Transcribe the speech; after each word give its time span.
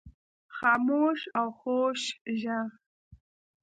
خاموش 0.55 1.19
او 1.39 1.47
خوږ 1.57 1.99
ږغ 2.39 2.67